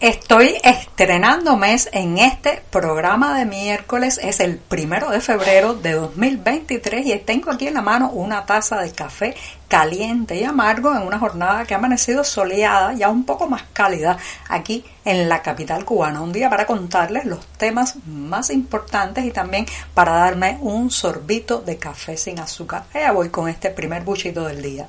Estoy 0.00 0.54
estrenando 0.62 1.56
mes 1.56 1.88
en 1.90 2.18
este 2.18 2.62
programa 2.70 3.36
de 3.36 3.44
miércoles, 3.44 4.20
es 4.22 4.38
el 4.38 4.56
primero 4.56 5.10
de 5.10 5.20
febrero 5.20 5.74
de 5.74 5.94
2023 5.94 7.04
y 7.04 7.18
tengo 7.18 7.50
aquí 7.50 7.66
en 7.66 7.74
la 7.74 7.82
mano 7.82 8.08
una 8.10 8.46
taza 8.46 8.80
de 8.80 8.92
café 8.92 9.34
caliente 9.66 10.36
y 10.36 10.44
amargo 10.44 10.94
en 10.94 11.02
una 11.02 11.18
jornada 11.18 11.64
que 11.64 11.74
ha 11.74 11.78
amanecido 11.78 12.22
soleada, 12.22 12.92
ya 12.92 13.08
un 13.08 13.24
poco 13.24 13.48
más 13.48 13.64
cálida 13.72 14.18
aquí 14.48 14.84
en 15.04 15.28
la 15.28 15.42
capital 15.42 15.84
cubana. 15.84 16.20
Un 16.20 16.32
día 16.32 16.48
para 16.48 16.64
contarles 16.64 17.24
los 17.24 17.44
temas 17.58 17.96
más 18.06 18.50
importantes 18.50 19.24
y 19.24 19.32
también 19.32 19.66
para 19.94 20.12
darme 20.12 20.58
un 20.60 20.92
sorbito 20.92 21.60
de 21.60 21.76
café 21.76 22.16
sin 22.16 22.38
azúcar. 22.38 22.84
Allá 22.94 23.10
voy 23.10 23.30
con 23.30 23.48
este 23.48 23.70
primer 23.70 24.04
buchito 24.04 24.46
del 24.46 24.62
día. 24.62 24.86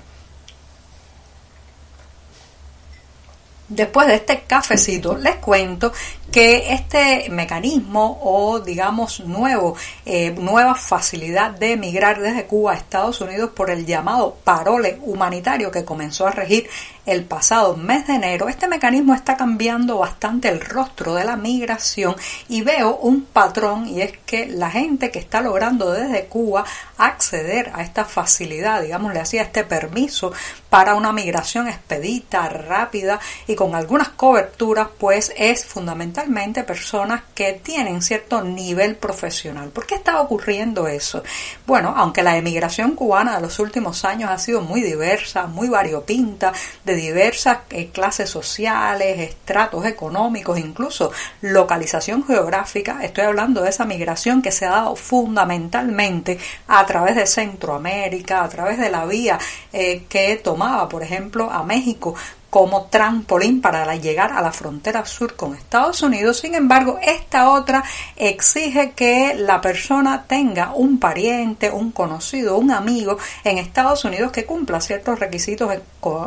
Después 3.70 4.08
de 4.08 4.16
este 4.16 4.42
cafecito, 4.48 5.16
les 5.16 5.36
cuento 5.36 5.94
que 6.32 6.74
este 6.74 7.30
mecanismo 7.30 8.20
o 8.24 8.60
digamos 8.60 9.20
nuevo, 9.22 9.76
eh, 10.06 10.32
nueva 10.32 10.74
facilidad 10.74 11.52
de 11.52 11.74
emigrar 11.74 12.20
desde 12.20 12.46
Cuba 12.46 12.74
a 12.74 12.76
Estados 12.76 13.22
Unidos 13.22 13.52
por 13.56 13.70
el 13.70 13.86
llamado 13.86 14.38
parole 14.44 14.98
humanitario 15.04 15.70
que 15.70 15.86
comenzó 15.86 16.28
a 16.28 16.32
regir 16.32 16.68
el 17.06 17.24
pasado 17.24 17.76
mes 17.76 18.06
de 18.06 18.16
enero, 18.16 18.50
este 18.50 18.68
mecanismo 18.68 19.16
está 19.16 19.36
cambiando 19.36 19.98
bastante 19.98 20.50
el 20.50 20.62
rostro 20.62 21.16
de 21.16 21.24
la 21.24 21.36
migración 21.36 22.16
y 22.48 22.62
veo 22.62 22.98
un 22.98 23.24
patrón 23.24 23.88
y 23.88 24.02
es 24.02 24.14
que 24.26 24.46
la 24.46 24.70
gente 24.70 25.10
que 25.10 25.18
está 25.18 25.42
logrando 25.42 25.92
desde 25.92 26.26
Cuba 26.26 26.66
acceder 27.00 27.72
a 27.74 27.82
esta 27.82 28.06
facilidad, 28.06 28.82
digamos, 28.82 29.14
le 29.14 29.22
hacía 29.22 29.42
este 29.42 29.64
permiso 29.64 30.32
para 30.70 30.96
una 30.96 31.12
migración 31.12 31.68
expedita, 31.68 32.48
rápida 32.50 33.20
y 33.48 33.56
con 33.56 33.74
algunas 33.74 34.10
coberturas, 34.10 34.90
pues 35.00 35.34
es 35.36 35.66
fundamentalmente 35.66 36.64
personas 36.64 37.24
que 37.34 37.54
tienen 37.54 38.02
cierto 38.02 38.44
nivel 38.44 38.98
profesional. 38.98 39.70
¿Por 39.70 39.88
qué 39.88 39.96
está 39.96 40.20
ocurriendo 40.22 40.88
eso? 40.88 41.24
Bueno, 41.66 41.94
aunque 41.96 42.22
la 42.22 42.38
emigración 42.38 42.96
cubana 42.96 43.38
de 43.38 43.42
los 43.42 43.58
últimos 43.60 44.06
años 44.06 44.30
ha 44.30 44.38
sido 44.38 44.62
muy 44.62 44.82
diversa, 44.82 45.48
muy 45.48 45.70
variopinta, 45.70 46.52
de 46.84 46.96
diversas 46.96 47.60
eh, 47.70 47.90
clases 47.92 48.30
sociales, 48.30 49.20
estratos 49.20 49.86
económicos, 49.86 50.60
incluso 50.60 51.12
localización 51.42 52.26
geográfica. 52.26 53.00
Estoy 53.04 53.24
hablando 53.24 53.62
de 53.62 53.70
esa 53.70 53.86
migración 53.86 54.42
que 54.42 54.52
se 54.52 54.66
ha 54.66 54.72
dado 54.72 54.96
fundamentalmente 54.96 56.38
a 56.68 56.86
través 56.90 57.16
de 57.16 57.28
Centroamérica, 57.28 58.44
a 58.44 58.50
través 58.50 58.80
de 58.80 58.90
la 58.90 59.06
vía 59.06 59.38
eh, 59.72 60.06
que 60.10 60.38
tomaba, 60.38 60.90
por 60.90 61.04
ejemplo, 61.04 61.52
a 61.52 61.62
México 61.64 62.16
como 62.50 62.86
trampolín 62.86 63.62
para 63.62 63.96
llegar 63.96 64.32
a 64.32 64.42
la 64.42 64.52
frontera 64.52 65.06
sur 65.06 65.36
con 65.36 65.54
Estados 65.54 66.02
Unidos. 66.02 66.40
Sin 66.40 66.56
embargo, 66.56 67.00
esta 67.02 67.52
otra 67.52 67.84
exige 68.16 68.92
que 68.92 69.36
la 69.36 69.62
persona 69.62 70.26
tenga 70.28 70.74
un 70.74 71.00
pariente, 71.00 71.70
un 71.70 71.92
conocido, 71.92 72.58
un 72.58 72.72
amigo 72.72 73.18
en 73.44 73.60
Estados 73.60 74.04
Unidos 74.04 74.32
que 74.32 74.46
cumpla 74.46 74.82
ciertos 74.82 75.20
requisitos 75.20 75.72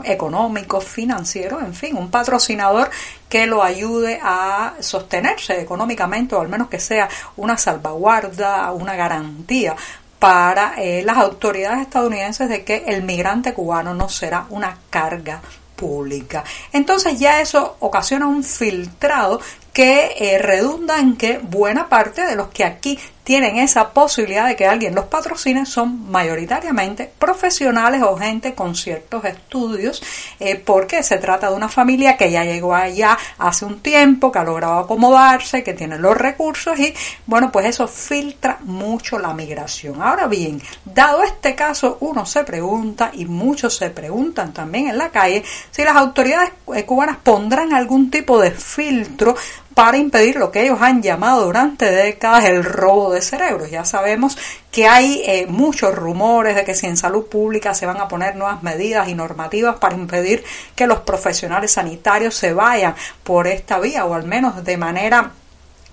económicos, 0.05 0.85
financieros, 0.85 1.63
en 1.63 1.75
fin, 1.75 1.97
un 1.97 2.11
patrocinador 2.11 2.91
que 3.29 3.47
lo 3.47 3.63
ayude 3.63 4.21
a 4.23 4.75
sostenerse 4.81 5.61
económicamente 5.61 6.35
o 6.35 6.41
al 6.41 6.49
menos 6.49 6.69
que 6.69 6.79
sea 6.79 7.09
una 7.37 7.57
salvaguarda, 7.57 8.71
una 8.73 8.95
garantía 8.95 9.75
para 10.23 10.75
eh, 10.77 11.03
las 11.03 11.19
autoridades 11.19 11.81
estadounidenses 11.81 12.49
de 12.49 12.63
que 12.63 12.85
el 12.87 13.03
migrante 13.03 13.53
cubano 13.55 13.93
no 13.93 14.09
será 14.09 14.47
una 14.51 14.79
carga 14.89 15.43
pública. 15.75 16.45
Entonces 16.73 17.19
ya 17.19 17.41
eso 17.41 17.77
ocasiona 17.81 18.29
un 18.29 18.45
filtrado 18.45 19.41
que 19.73 20.15
eh, 20.19 20.39
redunda 20.39 20.99
en 20.99 21.17
que 21.17 21.39
buena 21.39 21.89
parte 21.89 22.27
de 22.27 22.37
los 22.37 22.49
que 22.49 22.65
aquí 22.65 22.99
tienen 23.25 23.57
esa 23.57 23.91
posibilidad 23.91 24.47
de 24.49 24.57
que 24.57 24.67
alguien 24.67 24.95
los 24.95 25.05
patrocine 25.05 25.65
son 25.65 26.11
mayoritariamente 26.11 27.11
profesionales 27.19 28.03
o 28.03 28.17
gente 28.17 28.55
con 28.55 28.75
ciertos 28.75 29.25
estudios, 29.25 30.03
eh, 30.41 30.57
porque 30.57 31.03
se 31.03 31.19
trata 31.19 31.49
de 31.49 31.55
una 31.55 31.69
familia 31.69 32.17
que 32.17 32.31
ya 32.31 32.45
llegó 32.45 32.75
allá 32.75 33.17
hace 33.39 33.65
un 33.65 33.81
tiempo, 33.81 34.33
que 34.33 34.41
ha 34.41 34.45
logrado 34.45 34.81
acomodarse, 34.81 35.63
que 35.63 35.73
tiene 35.73 35.99
los 35.99 36.17
recursos 36.17 36.79
y 36.79 36.93
bueno, 37.27 37.53
pues 37.53 37.67
eso 37.67 37.87
filtra 37.87 38.59
mucho 38.63 39.19
la 39.19 39.33
migración. 39.33 40.03
Ahora 40.03 40.27
bien, 40.27 40.61
dado 40.85 41.23
este 41.23 41.55
caso, 41.55 41.99
uno 42.01 42.27
se 42.27 42.43
pregunta 42.43 43.11
y 43.13 43.25
muchos 43.27 43.77
se 43.77 43.91
preguntan 43.91 44.53
también 44.53 44.89
en 44.89 44.99
la 44.99 45.11
calle 45.11 45.45
si 45.71 45.85
las 45.85 45.97
autoridades 45.97 46.53
eh, 46.75 46.85
cubanas 46.85 47.19
pondrán 47.23 47.73
algún 47.73 48.11
tipo 48.11 48.41
de 48.41 48.51
filtro 48.51 49.37
para 49.75 49.99
impedir 49.99 50.37
lo 50.37 50.51
que 50.51 50.63
ellos 50.63 50.81
han 50.81 51.03
llamado 51.03 51.45
durante 51.45 51.91
décadas 51.91 52.45
el 52.45 52.65
robo 52.65 53.13
de 53.13 53.23
cerebros. 53.23 53.71
Ya 53.71 53.85
sabemos 53.85 54.37
que 54.71 54.87
hay 54.87 55.23
eh, 55.27 55.47
muchos 55.49 55.95
rumores 55.95 56.57
de 56.57 56.65
que 56.65 56.75
si 56.75 56.87
en 56.87 56.97
salud 56.97 57.27
pública 57.27 57.75
se 57.75 57.87
van 57.87 57.99
a 57.99 58.09
poner 58.09 58.37
nuevas 58.37 58.63
medidas 58.63 59.09
y 59.09 59.15
normativas 59.15 59.77
para 59.77 59.95
impedir 59.95 60.45
que 60.75 60.87
los 60.87 61.01
profesionales 61.01 61.73
sanitarios 61.73 62.35
se 62.35 62.55
vayan 62.55 62.95
por 63.23 63.47
esta 63.47 63.79
vía 63.79 64.05
o 64.05 64.15
al 64.15 64.25
menos 64.25 64.65
de 64.65 64.77
manera 64.77 65.33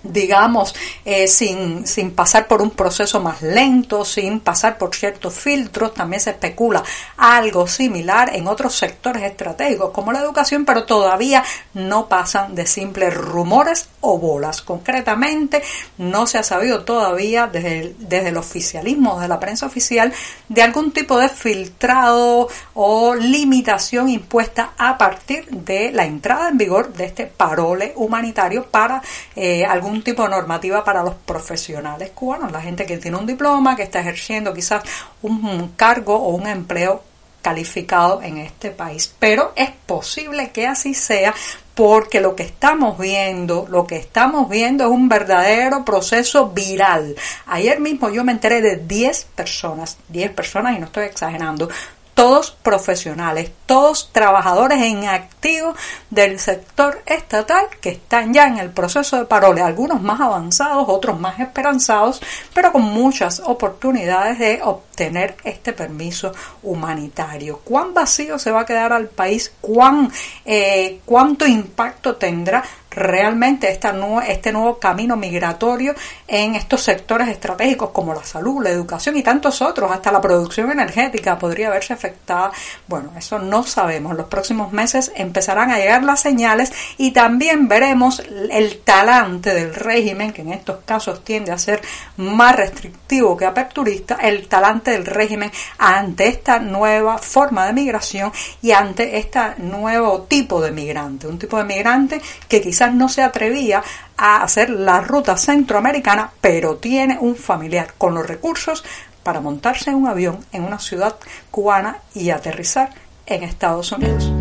digamos, 0.02 0.74
eh, 1.04 1.28
sin, 1.28 1.86
sin 1.86 2.12
pasar 2.12 2.46
por 2.48 2.62
un 2.62 2.70
proceso 2.70 3.20
más 3.20 3.42
lento, 3.42 4.04
sin 4.04 4.40
pasar 4.40 4.78
por 4.78 4.94
ciertos 4.94 5.34
filtros. 5.34 5.94
También 5.94 6.20
se 6.20 6.30
especula 6.30 6.82
algo 7.16 7.66
similar 7.66 8.34
en 8.34 8.46
otros 8.48 8.74
sectores 8.76 9.22
estratégicos 9.22 9.90
como 9.90 10.12
la 10.12 10.20
educación, 10.20 10.64
pero 10.64 10.84
todavía 10.84 11.44
no 11.74 12.08
pasan 12.08 12.54
de 12.54 12.66
simples 12.66 13.14
rumores 13.14 13.88
o 14.00 14.18
bolas. 14.18 14.62
Concretamente, 14.62 15.62
no 15.98 16.26
se 16.26 16.38
ha 16.38 16.42
sabido 16.42 16.84
todavía 16.84 17.46
desde 17.46 17.80
el, 17.80 17.96
desde 17.98 18.28
el 18.28 18.36
oficialismo, 18.36 19.14
desde 19.16 19.28
la 19.28 19.40
prensa 19.40 19.66
oficial, 19.66 20.12
de 20.48 20.62
algún 20.62 20.92
tipo 20.92 21.18
de 21.18 21.28
filtrado 21.28 22.48
o 22.74 23.14
limitación 23.14 24.08
impuesta 24.08 24.72
a 24.78 24.96
partir 24.98 25.46
de 25.46 25.92
la 25.92 26.04
entrada 26.04 26.48
en 26.48 26.58
vigor 26.58 26.92
de 26.92 27.04
este 27.04 27.26
parole 27.26 27.92
humanitario 27.96 28.66
para 28.66 29.02
eh, 29.36 29.64
algún 29.64 29.89
un 29.90 30.02
tipo 30.02 30.22
de 30.22 30.30
normativa 30.30 30.84
para 30.84 31.02
los 31.02 31.14
profesionales 31.14 32.10
cubanos, 32.10 32.52
la 32.52 32.60
gente 32.60 32.86
que 32.86 32.98
tiene 32.98 33.16
un 33.16 33.26
diploma, 33.26 33.76
que 33.76 33.82
está 33.82 34.00
ejerciendo 34.00 34.54
quizás 34.54 34.82
un 35.22 35.72
cargo 35.76 36.16
o 36.16 36.30
un 36.30 36.46
empleo 36.46 37.02
calificado 37.42 38.22
en 38.22 38.38
este 38.38 38.70
país. 38.70 39.14
Pero 39.18 39.52
es 39.56 39.70
posible 39.86 40.50
que 40.50 40.66
así 40.66 40.94
sea 40.94 41.34
porque 41.74 42.20
lo 42.20 42.36
que 42.36 42.42
estamos 42.42 42.98
viendo, 42.98 43.66
lo 43.70 43.86
que 43.86 43.96
estamos 43.96 44.48
viendo 44.50 44.84
es 44.84 44.90
un 44.90 45.08
verdadero 45.08 45.84
proceso 45.84 46.50
viral. 46.50 47.16
Ayer 47.46 47.80
mismo 47.80 48.10
yo 48.10 48.22
me 48.24 48.32
enteré 48.32 48.60
de 48.60 48.76
10 48.76 49.24
personas, 49.34 49.96
10 50.08 50.32
personas 50.32 50.76
y 50.76 50.78
no 50.78 50.86
estoy 50.86 51.06
exagerando, 51.06 51.70
todos 52.20 52.50
profesionales, 52.50 53.50
todos 53.64 54.10
trabajadores 54.12 54.82
en 54.82 55.08
activo 55.08 55.74
del 56.10 56.38
sector 56.38 57.00
estatal 57.06 57.68
que 57.80 57.88
están 57.88 58.34
ya 58.34 58.46
en 58.46 58.58
el 58.58 58.68
proceso 58.68 59.16
de 59.16 59.24
parole, 59.24 59.62
algunos 59.62 60.02
más 60.02 60.20
avanzados, 60.20 60.84
otros 60.86 61.18
más 61.18 61.40
esperanzados, 61.40 62.20
pero 62.52 62.72
con 62.72 62.82
muchas 62.82 63.40
oportunidades 63.40 64.38
de 64.38 64.60
obtener 64.62 65.34
este 65.44 65.72
permiso 65.72 66.32
humanitario. 66.62 67.60
¿Cuán 67.64 67.94
vacío 67.94 68.38
se 68.38 68.50
va 68.50 68.60
a 68.60 68.66
quedar 68.66 68.92
al 68.92 69.08
país? 69.08 69.54
¿Cuán, 69.58 70.12
eh, 70.44 71.00
¿Cuánto 71.06 71.46
impacto 71.46 72.16
tendrá 72.16 72.62
realmente 72.90 73.70
esta 73.70 73.94
este 74.26 74.52
nuevo 74.52 74.78
camino 74.78 75.16
migratorio 75.16 75.94
en 76.26 76.54
estos 76.54 76.82
sectores 76.82 77.28
estratégicos 77.28 77.90
como 77.90 78.14
la 78.14 78.24
salud, 78.24 78.62
la 78.62 78.70
educación 78.70 79.16
y 79.16 79.22
tantos 79.22 79.62
otros, 79.62 79.90
hasta 79.90 80.12
la 80.12 80.20
producción 80.20 80.70
energética 80.70 81.38
podría 81.38 81.70
verse 81.70 81.92
afectada. 81.92 82.50
Bueno, 82.86 83.12
eso 83.16 83.38
no 83.38 83.62
sabemos. 83.62 84.16
Los 84.16 84.26
próximos 84.26 84.72
meses 84.72 85.12
empezarán 85.14 85.70
a 85.70 85.78
llegar 85.78 86.02
las 86.02 86.20
señales 86.20 86.72
y 86.98 87.12
también 87.12 87.68
veremos 87.68 88.20
el 88.50 88.80
talante 88.80 89.54
del 89.54 89.74
régimen, 89.74 90.32
que 90.32 90.42
en 90.42 90.52
estos 90.52 90.78
casos 90.84 91.24
tiende 91.24 91.52
a 91.52 91.58
ser 91.58 91.80
más 92.16 92.56
restrictivo 92.56 93.36
que 93.36 93.46
aperturista, 93.46 94.16
el 94.16 94.48
talante 94.48 94.92
del 94.92 95.06
régimen 95.06 95.50
ante 95.78 96.28
esta 96.28 96.58
nueva 96.58 97.18
forma 97.18 97.66
de 97.66 97.72
migración 97.72 98.32
y 98.62 98.72
ante 98.72 99.18
este 99.18 99.40
nuevo 99.58 100.22
tipo 100.22 100.60
de 100.60 100.70
migrante, 100.70 101.26
un 101.26 101.38
tipo 101.38 101.56
de 101.58 101.64
migrante 101.64 102.20
que 102.48 102.60
quizás 102.60 102.79
no 102.88 103.08
se 103.08 103.22
atrevía 103.22 103.82
a 104.16 104.42
hacer 104.42 104.70
la 104.70 105.00
ruta 105.00 105.36
centroamericana, 105.36 106.30
pero 106.40 106.76
tiene 106.76 107.18
un 107.20 107.36
familiar 107.36 107.94
con 107.98 108.14
los 108.14 108.26
recursos 108.26 108.84
para 109.22 109.40
montarse 109.40 109.90
en 109.90 109.96
un 109.96 110.08
avión 110.08 110.44
en 110.52 110.64
una 110.64 110.78
ciudad 110.78 111.16
cubana 111.50 111.98
y 112.14 112.30
aterrizar 112.30 112.90
en 113.26 113.42
Estados 113.42 113.92
Unidos. 113.92 114.32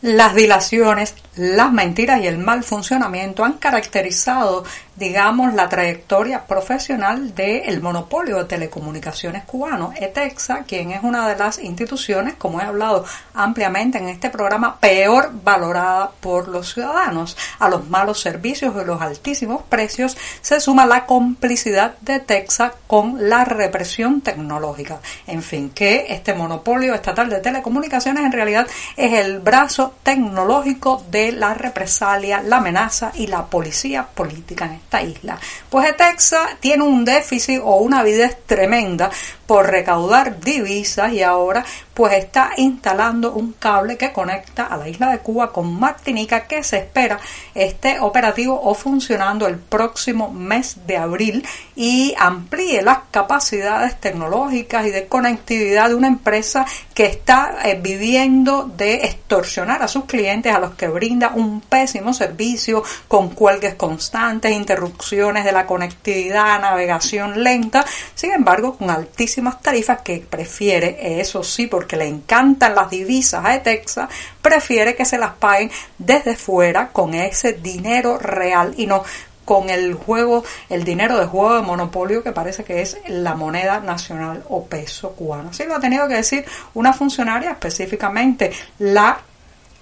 Las 0.00 0.32
dilaciones, 0.36 1.16
las 1.34 1.72
mentiras 1.72 2.20
y 2.22 2.28
el 2.28 2.38
mal 2.38 2.62
funcionamiento 2.62 3.44
han 3.44 3.54
caracterizado, 3.54 4.62
digamos, 4.94 5.54
la 5.54 5.68
trayectoria 5.68 6.46
profesional 6.46 7.34
del 7.34 7.80
monopolio 7.80 8.38
de 8.38 8.44
telecomunicaciones 8.44 9.42
cubano, 9.42 9.92
ETEXA, 9.96 10.62
quien 10.62 10.92
es 10.92 11.02
una 11.02 11.28
de 11.28 11.36
las 11.36 11.58
instituciones, 11.58 12.34
como 12.34 12.60
he 12.60 12.64
hablado 12.64 13.04
ampliamente 13.34 13.98
en 13.98 14.08
este 14.08 14.30
programa, 14.30 14.78
peor 14.78 15.32
valorada 15.42 16.12
por 16.20 16.46
los 16.46 16.74
ciudadanos. 16.74 17.36
A 17.58 17.68
los 17.68 17.88
malos 17.88 18.20
servicios 18.20 18.72
y 18.80 18.84
los 18.84 19.02
altísimos 19.02 19.62
precios 19.64 20.16
se 20.42 20.60
suma 20.60 20.86
la 20.86 21.06
complicidad 21.06 21.98
de 22.02 22.16
ETEXA 22.16 22.72
con 22.86 23.28
la 23.28 23.44
represión 23.44 24.20
tecnológica. 24.20 25.00
En 25.26 25.42
fin, 25.42 25.70
que 25.70 26.06
este 26.08 26.34
monopolio 26.34 26.94
estatal 26.94 27.28
de 27.28 27.40
telecomunicaciones 27.40 28.24
en 28.24 28.32
realidad 28.32 28.68
es 28.96 29.12
el 29.12 29.40
brazo 29.40 29.87
tecnológico 30.02 31.02
de 31.10 31.32
la 31.32 31.54
represalia, 31.54 32.42
la 32.42 32.58
amenaza 32.58 33.12
y 33.14 33.26
la 33.26 33.46
policía 33.46 34.06
política 34.06 34.66
en 34.66 34.72
esta 34.72 35.02
isla. 35.02 35.38
Pues 35.70 35.96
Texas 35.96 36.56
tiene 36.60 36.84
un 36.84 37.04
déficit 37.04 37.60
o 37.62 37.76
una 37.76 38.00
avidez 38.00 38.38
tremenda 38.46 39.10
por 39.46 39.70
recaudar 39.70 40.40
divisas 40.40 41.12
y 41.12 41.22
ahora 41.22 41.64
pues 41.98 42.12
está 42.12 42.52
instalando 42.58 43.32
un 43.32 43.54
cable 43.54 43.96
que 43.96 44.12
conecta 44.12 44.66
a 44.66 44.76
la 44.76 44.88
isla 44.88 45.10
de 45.10 45.18
Cuba 45.18 45.52
con 45.52 45.80
Martinica 45.80 46.46
que 46.46 46.62
se 46.62 46.76
espera 46.76 47.18
esté 47.56 47.98
operativo 47.98 48.60
o 48.62 48.72
funcionando 48.74 49.48
el 49.48 49.58
próximo 49.58 50.30
mes 50.30 50.86
de 50.86 50.96
abril 50.96 51.44
y 51.74 52.14
amplíe 52.16 52.82
las 52.82 52.98
capacidades 53.10 53.98
tecnológicas 53.98 54.86
y 54.86 54.90
de 54.90 55.08
conectividad 55.08 55.88
de 55.88 55.96
una 55.96 56.06
empresa 56.06 56.64
que 56.94 57.06
está 57.06 57.58
eh, 57.64 57.76
viviendo 57.82 58.70
de 58.76 58.94
extorsionar 59.06 59.82
a 59.82 59.88
sus 59.88 60.04
clientes 60.04 60.54
a 60.54 60.60
los 60.60 60.74
que 60.74 60.86
brinda 60.86 61.32
un 61.34 61.60
pésimo 61.62 62.14
servicio 62.14 62.84
con 63.08 63.30
cuelgues 63.30 63.74
constantes, 63.74 64.52
interrupciones 64.52 65.44
de 65.44 65.50
la 65.50 65.66
conectividad, 65.66 66.60
navegación 66.60 67.42
lenta, 67.42 67.84
sin 68.14 68.30
embargo 68.30 68.76
con 68.76 68.88
altísima 68.88 69.58
tarifas 69.58 70.02
que 70.02 70.24
prefiere, 70.28 71.20
eso 71.20 71.42
sí, 71.42 71.66
porque 71.66 71.87
le 71.96 72.06
encantan 72.06 72.74
las 72.74 72.90
divisas 72.90 73.44
a 73.44 73.54
Etexa, 73.54 74.08
prefiere 74.42 74.94
que 74.94 75.04
se 75.04 75.18
las 75.18 75.34
paguen 75.34 75.70
desde 75.98 76.36
fuera 76.36 76.88
con 76.88 77.14
ese 77.14 77.54
dinero 77.54 78.18
real 78.18 78.74
y 78.76 78.86
no 78.86 79.02
con 79.44 79.70
el 79.70 79.94
juego, 79.94 80.44
el 80.68 80.84
dinero 80.84 81.18
de 81.18 81.24
juego 81.24 81.54
de 81.54 81.62
monopolio 81.62 82.22
que 82.22 82.32
parece 82.32 82.64
que 82.64 82.82
es 82.82 82.98
la 83.06 83.34
moneda 83.34 83.80
nacional 83.80 84.44
o 84.50 84.66
peso 84.66 85.12
cubano. 85.12 85.48
Así 85.48 85.64
lo 85.64 85.76
ha 85.76 85.80
tenido 85.80 86.06
que 86.06 86.16
decir 86.16 86.44
una 86.74 86.92
funcionaria, 86.92 87.52
específicamente 87.52 88.52
la 88.78 89.18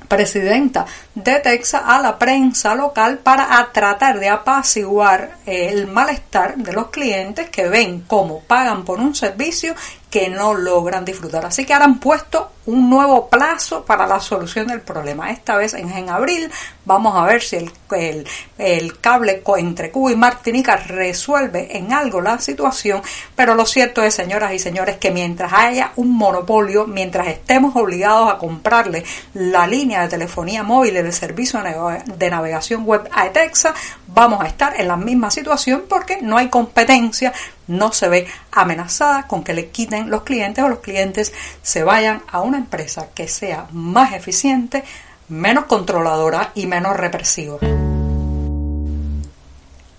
presidenta 0.06 0.86
de 1.14 1.40
Texas 1.40 1.82
a 1.84 2.00
la 2.00 2.18
prensa 2.18 2.74
local 2.74 3.18
para 3.18 3.68
tratar 3.72 4.20
de 4.20 4.28
apaciguar 4.28 5.38
el 5.46 5.86
malestar 5.88 6.56
de 6.56 6.72
los 6.72 6.88
clientes 6.88 7.50
que 7.50 7.68
ven 7.68 8.04
cómo 8.06 8.40
pagan 8.40 8.84
por 8.84 9.00
un 9.00 9.14
servicio 9.14 9.74
que 10.16 10.30
no 10.30 10.54
logran 10.54 11.04
disfrutar. 11.04 11.44
Así 11.44 11.66
que 11.66 11.74
ahora 11.74 11.84
han 11.84 12.00
puesto 12.00 12.52
un 12.64 12.88
nuevo 12.88 13.28
plazo 13.28 13.84
para 13.84 14.06
la 14.06 14.18
solución 14.18 14.66
del 14.66 14.80
problema. 14.80 15.30
Esta 15.30 15.56
vez 15.56 15.74
en, 15.74 15.90
en 15.90 16.08
abril 16.08 16.50
vamos 16.86 17.14
a 17.14 17.26
ver 17.26 17.42
si 17.42 17.56
el, 17.56 18.98
cable 19.00 19.42
entre 19.58 19.90
Cuba 19.90 20.12
y 20.12 20.16
Martinica 20.16 20.76
resuelve 20.76 21.76
en 21.76 21.92
algo 21.92 22.22
la 22.22 22.38
situación. 22.38 23.02
Pero 23.34 23.54
lo 23.54 23.66
cierto 23.66 24.02
es, 24.02 24.14
señoras 24.14 24.54
y 24.54 24.58
señores, 24.58 24.96
que 24.96 25.10
mientras 25.10 25.52
haya 25.52 25.92
un 25.96 26.16
monopolio, 26.16 26.86
mientras 26.86 27.28
estemos 27.28 27.76
obligados 27.76 28.32
a 28.32 28.38
comprarle 28.38 29.04
la 29.34 29.66
línea 29.66 30.00
de 30.00 30.08
telefonía 30.08 30.62
móvil 30.62 30.94
y 30.94 30.98
el 30.98 31.12
servicio 31.12 31.62
de 32.06 32.30
navegación 32.30 32.84
web 32.84 33.06
a 33.12 33.26
Etexa, 33.26 33.74
vamos 34.06 34.40
a 34.40 34.46
estar 34.46 34.80
en 34.80 34.88
la 34.88 34.96
misma 34.96 35.30
situación 35.30 35.84
porque 35.86 36.22
no 36.22 36.38
hay 36.38 36.48
competencia, 36.48 37.34
no 37.66 37.92
se 37.92 38.08
ve 38.08 38.26
amenazada 38.52 39.26
con 39.26 39.42
que 39.42 39.54
le 39.54 39.68
quiten 39.68 40.10
los 40.10 40.22
clientes 40.22 40.64
o 40.64 40.68
los 40.68 40.80
clientes 40.80 41.32
se 41.62 41.84
vayan 41.84 42.22
a 42.30 42.40
una 42.40 42.58
empresa 42.58 43.08
que 43.14 43.28
sea 43.28 43.66
más 43.72 44.12
eficiente, 44.12 44.84
menos 45.28 45.64
controladora 45.64 46.52
y 46.54 46.66
menos 46.66 46.96
represiva. 46.96 47.58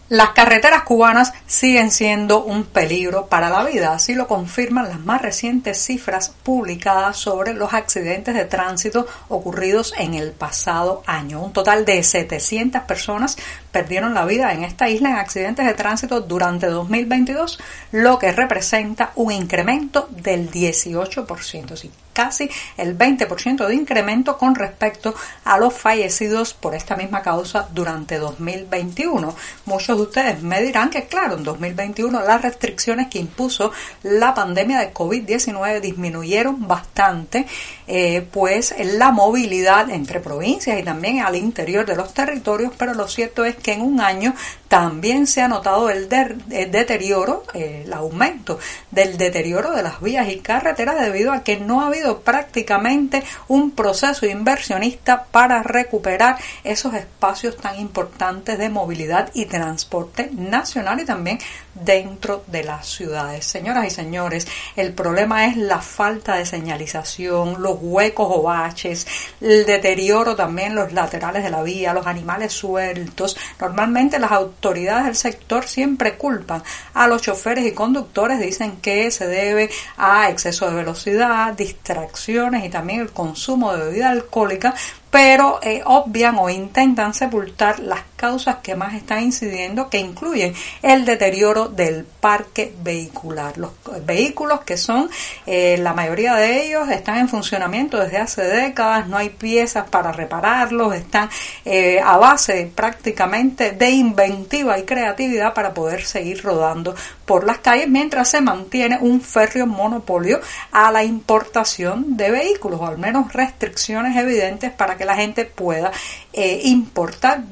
Las 0.10 0.30
carreteras 0.30 0.84
cubanas 0.84 1.34
siguen 1.48 1.92
siendo 1.92 2.42
un 2.42 2.64
peligro 2.64 3.25
para 3.25 3.50
la 3.50 3.66
vida, 3.66 3.94
así 3.94 4.16
lo 4.16 4.25
confirman 4.25 4.88
las 4.88 5.02
más 5.02 5.22
recientes 5.22 5.84
cifras 5.84 6.34
publicadas 6.44 7.18
sobre 7.18 7.54
los 7.54 7.74
accidentes 7.74 8.34
de 8.34 8.46
tránsito 8.46 9.06
ocurridos 9.28 9.94
en 9.98 10.13
el 10.13 10.31
pasado 10.31 11.04
año. 11.06 11.44
Un 11.44 11.52
total 11.52 11.84
de 11.84 12.02
700 12.02 12.84
personas 12.84 13.38
perdieron 13.77 14.15
la 14.15 14.25
vida 14.25 14.53
en 14.53 14.63
esta 14.63 14.89
isla 14.89 15.12
en 15.12 15.18
accidentes 15.18 15.63
de 15.63 15.75
tránsito 15.75 16.21
durante 16.21 16.65
2022, 16.65 17.59
lo 17.91 18.18
que 18.18 18.31
representa 18.31 19.12
un 19.13 19.31
incremento 19.31 20.09
del 20.09 20.50
18% 20.50 21.91
casi 22.18 22.50
el 22.77 22.97
20% 22.97 23.68
de 23.68 23.75
incremento 23.75 24.39
con 24.39 24.56
respecto 24.56 25.13
a 25.44 25.59
los 25.59 25.71
fallecidos 25.71 26.56
por 26.56 26.74
esta 26.74 26.95
misma 26.95 27.21
causa 27.21 27.68
durante 27.71 28.18
2021. 28.18 29.35
Muchos 29.65 29.97
de 29.97 30.01
ustedes 30.01 30.41
me 30.41 30.59
dirán 30.63 30.89
que 30.89 31.06
claro, 31.06 31.35
en 31.35 31.44
2021 31.44 32.21
las 32.21 32.41
restricciones 32.41 33.09
que 33.09 33.19
impuso 33.19 33.71
la 34.01 34.33
pandemia 34.33 34.79
de 34.79 34.91
COVID-19 34.91 35.79
disminuyeron 35.79 36.68
bastante, 36.68 37.45
eh, 37.85 38.27
pues 38.31 38.74
la 38.79 39.12
movilidad 39.12 39.91
entre 39.91 40.19
provincias 40.19 40.79
y 40.79 40.83
también 40.83 41.19
al 41.19 41.35
interior 41.35 41.85
de 41.85 41.97
los 41.97 42.15
territorios, 42.15 42.74
pero 42.79 42.95
lo 42.95 43.07
cierto 43.07 43.45
es 43.45 43.56
que 43.57 43.67
en 43.74 43.81
un 43.81 44.02
año 44.02 44.34
también 44.68 45.28
se 45.28 45.42
ha 45.42 45.48
notado 45.48 45.90
el, 45.90 46.10
deterioro, 46.10 47.44
el 47.54 47.92
aumento 47.94 48.60
del 48.92 49.18
deterioro 49.18 49.72
de 49.72 49.84
las 49.84 50.02
vías 50.02 50.28
y 50.30 50.40
carreteras 50.40 51.00
debido 51.00 51.31
a 51.31 51.44
que 51.44 51.58
no 51.58 51.81
ha 51.81 51.88
habido 51.88 52.19
prácticamente 52.19 53.24
un 53.48 53.72
proceso 53.72 54.25
inversionista 54.25 55.25
para 55.25 55.64
recuperar 55.64 56.38
esos 56.64 56.94
espacios 56.94 57.58
tan 57.58 57.80
importantes 57.80 58.58
de 58.58 58.69
movilidad 58.69 59.30
y 59.34 59.46
transporte 59.46 60.30
nacional 60.34 61.00
y 61.00 61.06
también 61.06 61.40
dentro 61.74 62.44
de 62.48 62.63
las 62.63 62.88
ciudades. 62.88 63.46
Señoras 63.46 63.86
y 63.86 63.90
señores, 63.92 64.48
el 64.75 64.94
problema 64.94 65.46
es 65.46 65.58
la 65.58 65.80
falta 65.80 66.36
de 66.36 66.46
señalización, 66.46 67.62
los 67.62 67.77
huecos 67.80 68.27
o 68.30 68.44
baches, 68.44 69.08
el 69.41 69.65
deterioro 69.65 70.36
también 70.36 70.75
los 70.75 70.91
laterales 70.94 71.44
de 71.44 71.50
la 71.50 71.63
vía, 71.63 71.94
los 71.94 72.08
animales 72.08 72.53
sueltos. 72.53 73.38
Normalmente 73.60 74.20
las 74.20 74.32
autoridades 74.32 75.06
del 75.06 75.16
sector 75.16 75.68
siempre 75.68 76.16
culpan 76.16 76.64
a 76.94 77.08
los 77.08 77.22
choferes 77.22 77.66
y 77.66 77.72
conductores, 77.72 78.40
dicen 78.40 78.78
que 78.78 79.10
se 79.12 79.28
debe 79.28 79.70
a 79.98 80.30
exceso 80.30 80.70
de 80.70 80.76
velocidad, 80.76 81.54
distracciones 81.54 82.66
y 82.66 82.70
también 82.70 83.02
el 83.02 83.12
consumo 83.12 83.74
de 83.74 83.86
bebida 83.86 84.10
alcohólica, 84.10 84.74
pero 85.10 85.60
eh, 85.64 85.82
obvian 85.86 86.38
o 86.38 86.50
intentan 86.50 87.14
sepultar 87.14 87.80
las 87.80 88.02
causas 88.17 88.57
que 88.57 88.75
más 88.75 88.95
están 88.95 89.21
incidiendo, 89.24 89.89
que 89.89 90.00
incluyen 90.00 90.53
el 90.81 91.05
deterioro 91.05 91.69
del 91.69 92.03
parque 92.03 92.74
vehicular. 92.83 93.57
Los 93.57 93.71
vehículos 94.05 94.62
que 94.62 94.75
son, 94.75 95.09
eh, 95.45 95.77
la 95.79 95.93
mayoría 95.93 96.36
de 96.36 96.65
ellos 96.65 96.89
están 96.89 97.19
en 97.19 97.29
funcionamiento 97.29 97.97
desde 97.97 98.17
hace 98.17 98.41
décadas, 98.41 99.07
no 99.07 99.15
hay 99.15 99.29
piezas 99.29 99.89
para 99.89 100.12
repararlos, 100.12 100.95
están 100.95 101.29
eh, 101.63 102.01
a 102.03 102.17
base 102.17 102.69
prácticamente 102.75 103.71
de 103.71 103.89
inventiva 103.91 104.77
y 104.79 104.83
creatividad 104.83 105.53
para 105.53 105.74
poder 105.74 106.03
seguir 106.03 106.43
rodando 106.43 106.95
por 107.25 107.45
las 107.45 107.59
calles 107.59 107.88
mientras 107.88 108.29
se 108.29 108.41
mantiene 108.41 108.97
un 109.00 109.21
férreo 109.21 109.67
monopolio 109.67 110.39
a 110.71 110.91
la 110.91 111.03
importación 111.03 112.17
de 112.17 112.31
vehículos 112.31 112.79
o 112.79 112.88
al 112.88 112.97
menos 112.97 113.33
restricciones 113.33 114.17
evidentes 114.17 114.71
para 114.71 114.97
que 114.97 115.05
la 115.05 115.15
gente 115.15 115.45
pueda 115.45 115.91
eh, 116.33 116.62
importar 116.63 117.43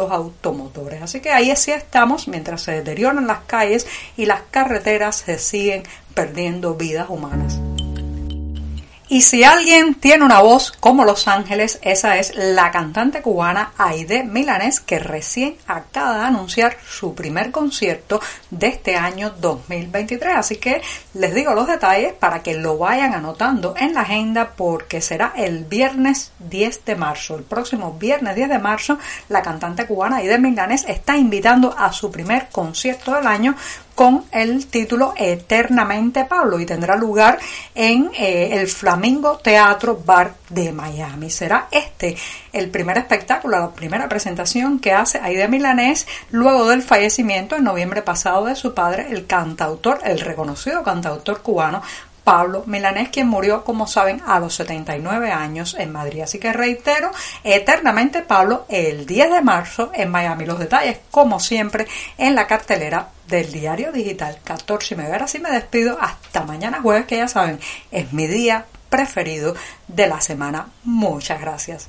vehículos 0.00 0.10
automotores. 0.10 1.02
Así 1.02 1.20
que 1.20 1.30
ahí 1.30 1.54
sí 1.56 1.72
estamos 1.72 2.28
mientras 2.28 2.62
se 2.62 2.72
deterioran 2.72 3.26
las 3.26 3.40
calles 3.40 3.86
y 4.16 4.26
las 4.26 4.42
carreteras 4.50 5.16
se 5.16 5.38
siguen 5.38 5.82
perdiendo 6.14 6.74
vidas 6.74 7.08
humanas. 7.08 7.58
Y 9.12 9.22
si 9.22 9.42
alguien 9.42 9.96
tiene 9.96 10.24
una 10.24 10.40
voz 10.40 10.70
como 10.78 11.04
Los 11.04 11.26
Ángeles, 11.26 11.80
esa 11.82 12.18
es 12.18 12.32
la 12.36 12.70
cantante 12.70 13.22
cubana 13.22 13.72
Aide 13.76 14.22
Milanés, 14.22 14.78
que 14.78 15.00
recién 15.00 15.56
acaba 15.66 16.18
de 16.18 16.24
anunciar 16.26 16.76
su 16.88 17.12
primer 17.12 17.50
concierto 17.50 18.20
de 18.52 18.68
este 18.68 18.94
año 18.94 19.30
2023. 19.30 20.36
Así 20.36 20.58
que 20.58 20.80
les 21.14 21.34
digo 21.34 21.54
los 21.54 21.66
detalles 21.66 22.12
para 22.12 22.44
que 22.44 22.54
lo 22.54 22.78
vayan 22.78 23.12
anotando 23.12 23.74
en 23.76 23.94
la 23.94 24.02
agenda 24.02 24.52
porque 24.56 25.00
será 25.00 25.32
el 25.34 25.64
viernes 25.64 26.30
10 26.48 26.84
de 26.84 26.94
marzo. 26.94 27.34
El 27.34 27.42
próximo 27.42 27.94
viernes 27.94 28.36
10 28.36 28.48
de 28.48 28.58
marzo, 28.60 28.96
la 29.28 29.42
cantante 29.42 29.86
cubana 29.86 30.18
Aide 30.18 30.38
Milanés 30.38 30.84
está 30.86 31.16
invitando 31.16 31.74
a 31.76 31.92
su 31.92 32.12
primer 32.12 32.48
concierto 32.50 33.12
del 33.12 33.26
año 33.26 33.56
con 34.00 34.24
el 34.32 34.66
título 34.68 35.12
Eternamente 35.14 36.24
Pablo 36.24 36.58
y 36.58 36.64
tendrá 36.64 36.96
lugar 36.96 37.38
en 37.74 38.10
eh, 38.18 38.48
el 38.52 38.66
Flamingo 38.66 39.36
Teatro 39.36 40.00
Bar 40.02 40.36
de 40.48 40.72
Miami. 40.72 41.28
Será 41.28 41.68
este 41.70 42.16
el 42.50 42.70
primer 42.70 42.96
espectáculo, 42.96 43.58
la 43.58 43.70
primera 43.72 44.08
presentación 44.08 44.78
que 44.78 44.94
hace 44.94 45.18
Aida 45.18 45.48
Milanés 45.48 46.06
luego 46.30 46.66
del 46.70 46.80
fallecimiento 46.80 47.56
en 47.56 47.64
noviembre 47.64 48.00
pasado 48.00 48.46
de 48.46 48.56
su 48.56 48.72
padre, 48.72 49.08
el 49.10 49.26
cantautor, 49.26 49.98
el 50.02 50.20
reconocido 50.20 50.82
cantautor 50.82 51.42
cubano 51.42 51.82
Pablo 52.24 52.64
Milanés, 52.66 53.08
quien 53.08 53.28
murió, 53.28 53.64
como 53.64 53.86
saben, 53.86 54.22
a 54.26 54.38
los 54.40 54.54
79 54.54 55.30
años 55.30 55.76
en 55.78 55.92
Madrid. 55.92 56.22
Así 56.22 56.38
que 56.38 56.52
reitero, 56.52 57.10
eternamente 57.44 58.22
Pablo, 58.22 58.66
el 58.68 59.06
10 59.06 59.30
de 59.32 59.42
marzo 59.42 59.90
en 59.94 60.10
Miami. 60.10 60.46
Los 60.46 60.58
detalles, 60.58 60.98
como 61.10 61.40
siempre, 61.40 61.86
en 62.18 62.34
la 62.34 62.46
cartelera 62.46 63.08
del 63.28 63.52
diario 63.52 63.92
digital 63.92 64.38
14 64.42 64.94
y 64.94 64.96
media. 64.96 65.12
Ahora 65.14 65.26
me 65.40 65.50
despido 65.50 65.98
hasta 66.00 66.44
mañana 66.44 66.80
jueves, 66.82 67.06
que 67.06 67.16
ya 67.16 67.28
saben, 67.28 67.60
es 67.90 68.12
mi 68.12 68.26
día 68.26 68.66
preferido 68.88 69.54
de 69.88 70.06
la 70.06 70.20
semana. 70.20 70.68
Muchas 70.84 71.40
gracias. 71.40 71.88